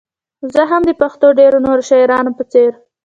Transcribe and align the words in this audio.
زه 0.53 0.61
هم 0.71 0.81
د 0.89 0.91
پښتو 1.01 1.27
ډېرو 1.39 1.57
نورو 1.65 1.81
شاعرانو 1.89 2.31
په 2.37 2.43
څېر. 2.51 2.71